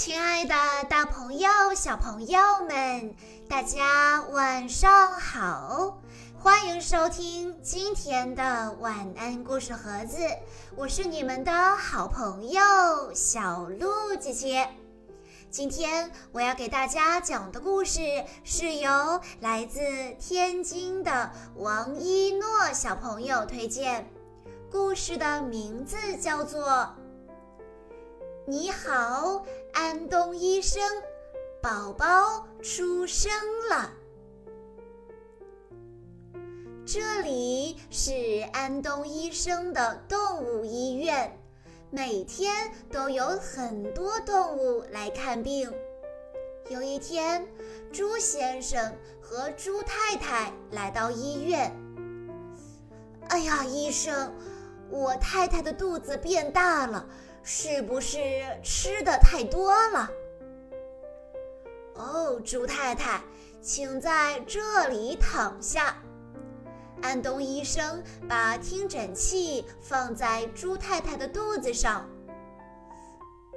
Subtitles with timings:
[0.00, 0.54] 亲爱的，
[0.88, 3.14] 大朋友、小朋友们，
[3.46, 6.00] 大家晚上好！
[6.38, 10.16] 欢迎收听今天的晚安故事盒子，
[10.74, 12.62] 我是你们的好朋友
[13.12, 14.66] 小鹿姐姐。
[15.50, 18.00] 今天我要给大家讲的故事
[18.42, 19.82] 是由来自
[20.18, 24.08] 天津的王一诺小朋友推荐，
[24.72, 26.88] 故事的名字叫做。
[28.50, 30.82] 你好，安东医生，
[31.62, 33.30] 宝宝出生
[33.68, 33.92] 了。
[36.84, 38.12] 这里是
[38.52, 41.38] 安东医生的动物医院，
[41.90, 45.72] 每天都有很多动物来看病。
[46.70, 47.46] 有一天，
[47.92, 51.72] 猪先生和猪太太来到医院。
[53.28, 54.34] 哎呀，医生，
[54.90, 57.08] 我太太的肚子变大了。
[57.42, 58.18] 是不是
[58.62, 60.10] 吃的太多了？
[61.94, 63.20] 哦，猪太太，
[63.60, 65.96] 请在这里躺下。
[67.02, 72.08] 安东医生把听诊器放在猪太太的肚子上。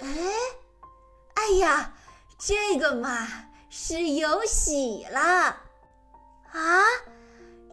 [0.00, 0.06] 哎，
[1.34, 1.94] 哎呀，
[2.38, 3.28] 这个嘛
[3.68, 5.20] 是有喜了！
[6.50, 6.82] 啊，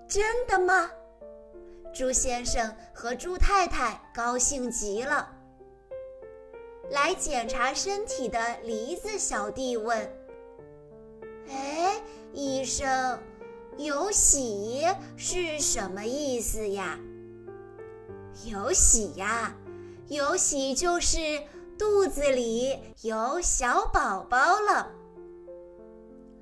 [0.08, 0.92] 真的吗？
[1.94, 5.30] 猪先生和猪太太高兴极了。
[6.92, 10.14] 来检查身体的梨子小弟问
[11.50, 12.02] ：“哎，
[12.34, 13.20] 医生，
[13.78, 17.00] 有喜是什么意思呀
[18.45, 19.56] ？”“有喜呀，
[20.08, 21.20] 有喜就是
[21.78, 24.92] 肚子里有小宝宝了。”“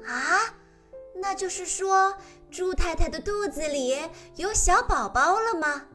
[0.03, 0.55] 啊，
[1.15, 2.15] 那就是说
[2.49, 3.95] 猪太太的肚子里
[4.35, 5.85] 有小宝宝了吗？”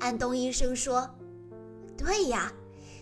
[0.00, 1.10] 安东医生说
[1.98, 2.52] ：“对呀。”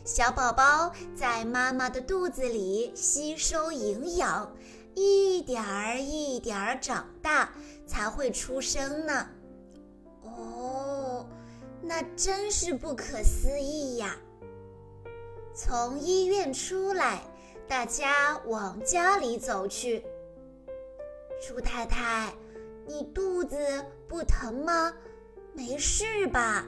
[0.06, 4.54] 小宝宝在妈妈的肚子里吸收营养，
[4.94, 7.50] 一点儿一点儿长大，
[7.88, 9.28] 才会出生呢。
[10.22, 11.26] 哦，
[11.82, 14.16] 那真是不可思议呀！
[15.52, 17.20] 从医院出来，
[17.66, 20.06] 大家往家里走去。
[21.42, 22.32] 猪太太，
[22.86, 23.56] 你肚子
[24.06, 24.94] 不疼吗？
[25.52, 26.64] 没事吧？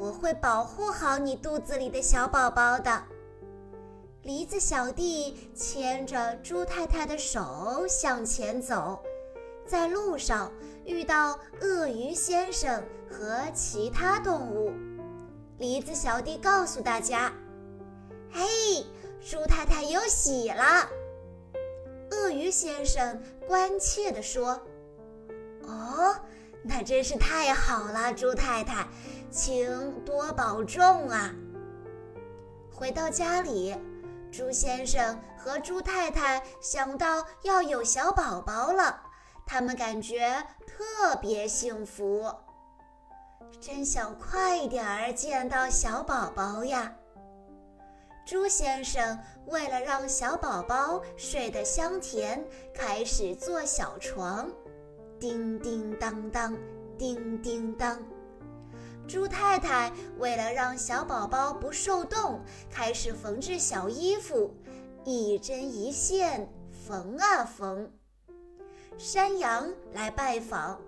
[0.00, 3.04] 我会保护好你肚子里的小宝宝的。
[4.22, 8.98] 梨子小弟牵着猪太太的手向前走，
[9.66, 10.50] 在路上
[10.86, 14.72] 遇到鳄鱼先生和其他动物。
[15.58, 17.30] 梨子小弟告诉大家
[18.32, 18.86] ：“嘿，
[19.20, 20.88] 猪太太有喜了。”
[22.10, 24.62] 鳄鱼先生关切地说
[25.68, 26.16] ：“哦。”
[26.62, 28.86] 那真是太好了，猪太太，
[29.30, 31.32] 请多保重啊！
[32.74, 33.76] 回到家里，
[34.32, 39.00] 猪先生和猪太太想到要有小宝宝了，
[39.46, 42.28] 他们感觉特别幸福，
[43.60, 46.92] 真想快点儿见到小宝宝呀！
[48.26, 54.50] 猪先生为了让小宝宝睡得香甜，开始做小床。
[55.20, 56.56] 叮叮当当，
[56.98, 57.98] 叮叮当。
[59.10, 62.40] 猪太太为了让小宝宝不受冻，
[62.70, 64.54] 开始缝制小衣服，
[65.04, 67.90] 一针一线缝啊缝。
[68.96, 70.80] 山羊来拜访，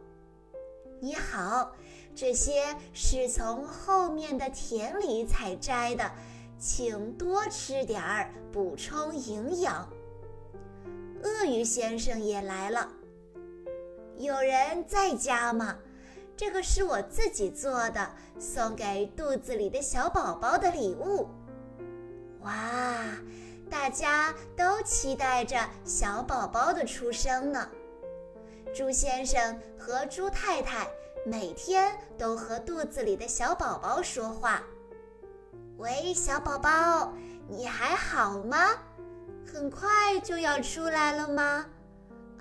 [1.00, 1.72] 你好，
[2.14, 6.08] 这些是从后面的田里采摘的，
[6.60, 9.90] 请多吃点儿，补充营养。
[11.24, 12.88] 鳄鱼先生也来了。
[14.16, 15.76] 有人在家吗？
[16.36, 21.28] 这个是我自己做的，送给肚子里的小宝宝的礼物。
[22.40, 22.52] 哇，
[23.70, 27.68] 大家都期待着小宝宝的出生呢。
[28.74, 30.88] 猪先生和猪太太
[31.24, 34.62] 每天都和肚子里的小宝宝说话。
[35.76, 37.12] 喂，小宝宝，
[37.48, 38.78] 你还好吗？
[39.46, 41.66] 很快就要出来了吗？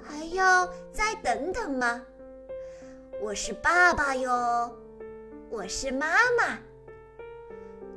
[0.03, 2.01] 还要再等等吗？
[3.23, 4.75] 我是爸爸哟，
[5.51, 6.57] 我是妈妈。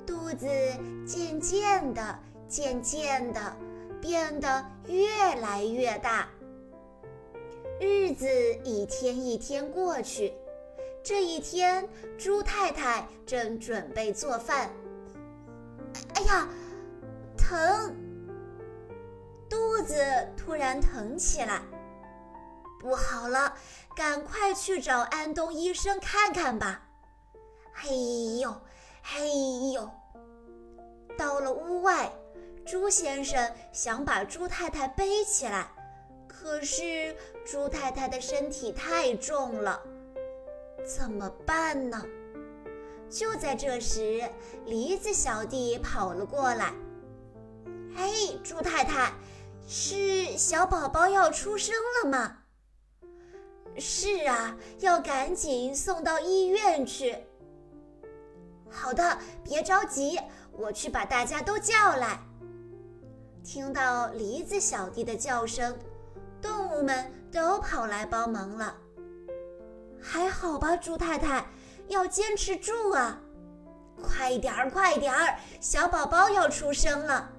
[0.04, 0.46] 肚子
[1.06, 3.56] 渐渐的、渐渐的
[4.02, 6.28] 变得越来越大。
[7.80, 8.28] 日子
[8.64, 10.34] 一天一天过去，
[11.02, 11.88] 这一天，
[12.18, 14.70] 猪太太正准备做饭。
[16.16, 16.46] 哎呀，
[17.34, 17.96] 疼！
[19.48, 19.56] 肚
[19.86, 19.96] 子
[20.36, 21.62] 突然疼起来。
[22.84, 23.54] 不好了，
[23.96, 26.82] 赶快去找安东医生看看吧！
[27.72, 28.54] 嘿呦，
[29.02, 29.26] 嘿
[29.72, 29.90] 呦！
[31.16, 32.12] 到了屋外，
[32.66, 35.66] 猪先生想把猪太太背起来，
[36.28, 37.16] 可是
[37.46, 39.80] 猪太太的身体太重了，
[40.84, 42.04] 怎么办呢？
[43.08, 44.22] 就在这时，
[44.66, 46.74] 梨子小弟跑了过来。
[47.96, 49.10] “嘿，猪太太，
[49.66, 52.40] 是小宝宝要出生了吗
[53.78, 57.16] ？”“是啊，要赶紧送到医院去。
[58.70, 60.18] ”“好的，别着急，
[60.52, 62.20] 我去把大家都叫来。”
[63.44, 65.76] 听到梨子小弟的叫声，
[66.40, 68.76] 动物们都跑来帮忙了。
[70.00, 71.46] 还好吧，猪太太。
[71.88, 73.20] 要坚持住啊！
[74.02, 77.30] 快点儿，快点儿，小宝宝要出生了。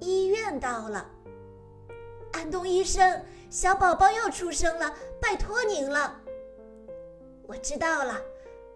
[0.00, 1.06] 医院到了，
[2.32, 6.20] 安东医生，小宝宝要出生了，拜托您了。
[7.46, 8.20] 我知道了，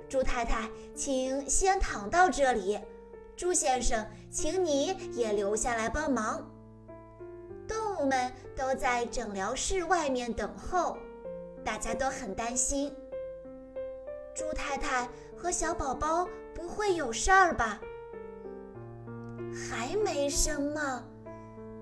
[0.08, 2.78] 猪太太，请先躺到这里。
[3.36, 6.50] 猪先生，请你也留下来帮忙。
[7.66, 10.98] 动物们都在诊疗室外面等候，
[11.64, 12.94] 大家都很担心。
[14.34, 17.80] 猪太太和小宝宝不会有事儿吧？
[19.52, 21.04] 还没生吗？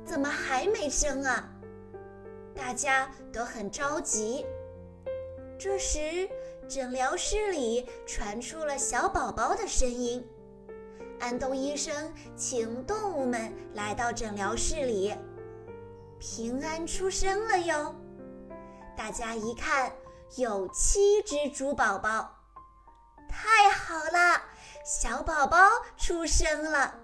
[0.05, 1.49] 怎么还没生啊？
[2.64, 4.47] 大家都很着急。
[5.59, 6.31] 这时，
[6.69, 10.25] 诊疗室里传出了小宝宝的声音。
[11.19, 15.12] 安东医生请动物们来到诊疗室里，
[16.20, 17.97] 平安出生了哟！
[18.97, 19.93] 大家一看，
[20.37, 22.32] 有七只猪宝宝。
[23.29, 24.41] 太好了，
[24.85, 25.59] 小宝宝
[25.97, 26.94] 出生了，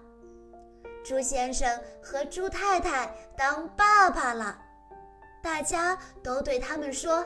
[1.03, 1.69] 猪先生
[2.01, 4.57] 和猪太太当爸爸了，
[5.41, 7.25] 大家都对他们说：“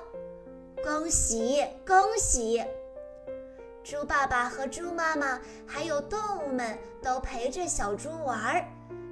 [0.84, 2.64] 恭喜恭喜！”
[3.84, 8.66] 猪爸爸和猪妈妈还有动物们都陪着小猪玩儿，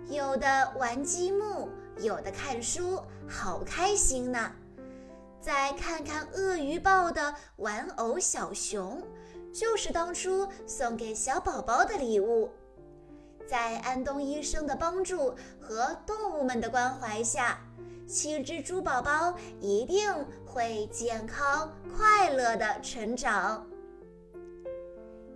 [0.08, 1.68] 有的玩积木，
[1.98, 4.52] 有的看书，好开心呢！
[5.42, 9.02] 再看看鳄鱼抱的玩偶小熊。
[9.54, 12.50] 就是当初送给小宝宝的礼物，
[13.46, 17.60] 在安东医生的帮助和动物们的关怀下，
[18.12, 20.14] 七只猪宝宝一定
[20.46, 23.66] 会健康快乐的成长。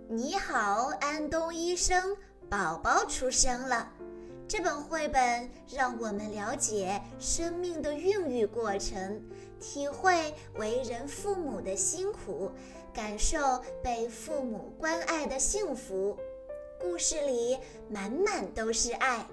[0.06, 2.14] 你好，安东医生，
[2.50, 3.90] 宝宝出生了。
[4.46, 9.22] 这本绘本让我们了解生命的孕育过程，
[9.58, 12.52] 体会为人父母的辛苦。
[12.92, 13.38] 感受
[13.82, 16.14] 被父母关爱的幸福，
[16.78, 17.56] 故事里
[17.88, 19.26] 满满都是爱，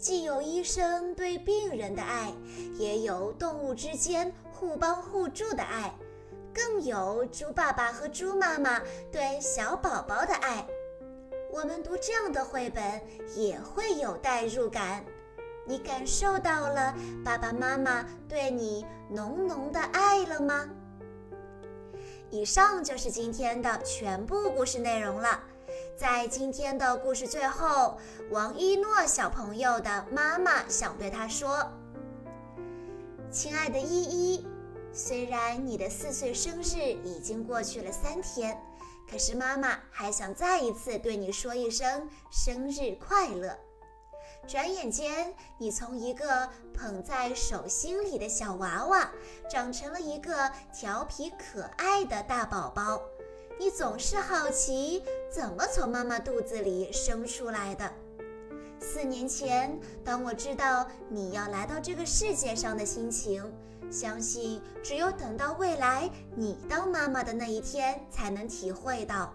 [0.00, 2.32] 既有医生对病人的爱，
[2.78, 5.94] 也有动物之间互帮互助的爱，
[6.54, 8.80] 更有猪爸爸和猪妈妈
[9.12, 10.66] 对小宝宝的爱。
[11.52, 12.82] 我们读这样的绘本
[13.36, 15.04] 也会有代入感，
[15.66, 20.66] 你感受到了爸爸妈妈对你浓浓的爱了吗？
[22.30, 25.44] 以上就是今天的全部故事内容了。
[26.00, 27.98] 在今天的故事最后，
[28.30, 31.70] 王一诺小朋友的妈妈想对他说
[33.30, 34.48] ：“亲爱的依依，
[34.94, 38.58] 虽然你的四岁生日已经过去了三天，
[39.10, 43.54] 可是妈妈还想再一次对你说一声生日快乐。”
[44.48, 49.12] 转眼间，你从一个捧在手心里的小娃娃，
[49.50, 53.02] 长成了一个调皮可爱的大宝宝。
[53.60, 57.92] 你总是好奇，怎么从妈妈肚子里生出来的？
[58.80, 63.44] 四年前，当我知道你要来到这个世界上的心情，
[63.90, 69.34] 相信只有等到未来你当妈妈的那一天，才能体会到。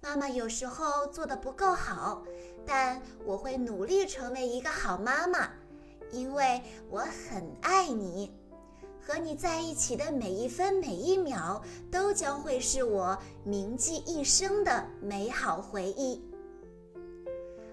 [0.00, 2.22] 妈妈有时候做的不够好，
[2.64, 5.50] 但我会努力成为一个好妈妈，
[6.12, 8.32] 因为我很爱你。
[9.04, 16.22] 和你在一起的每一分每一秒，都将会是我铭记一生的美好回忆。